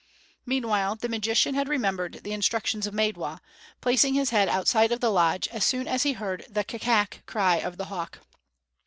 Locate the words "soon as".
5.63-6.01